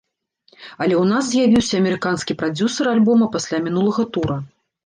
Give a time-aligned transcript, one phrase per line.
[0.85, 4.41] Але ў нас з'явіўся амерыканскі прадзюсар альбома пасля мінулага тура.